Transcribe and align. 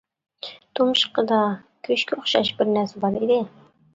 تۇمشۇقىدا 0.79 1.41
گۆشكە 1.87 2.19
ئوخشاش 2.19 2.51
بىرنەرسە 2.61 3.03
بار 3.07 3.21
ئىدى. 3.21 3.41